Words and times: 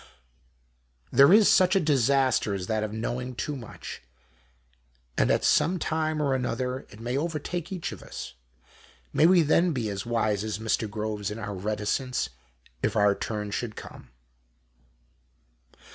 There 1.11 1.31
is 1.31 1.47
such 1.47 1.75
a 1.75 1.79
disaster 1.79 2.55
as 2.55 2.65
that 2.65 2.83
of 2.83 2.91
knowing 2.91 3.35
too 3.35 3.55
much, 3.55 4.01
and 5.15 5.29
at 5.29 5.43
some 5.45 5.77
time 5.77 6.19
or 6.19 6.33
another 6.33 6.87
it 6.89 6.99
may 6.99 7.15
overtake 7.15 7.71
each 7.71 7.91
of 7.91 8.01
us. 8.01 8.33
May 9.13 9.27
we 9.27 9.43
then 9.43 9.73
be 9.73 9.89
as 9.91 10.03
wise 10.03 10.43
as 10.43 10.57
Mr. 10.57 10.89
Groves 10.89 11.29
in 11.29 11.37
our 11.37 11.53
reticence, 11.53 12.29
if 12.81 12.95
our 12.95 13.13
turn 13.13 13.51
should 13.51 13.75
come. 13.75 14.09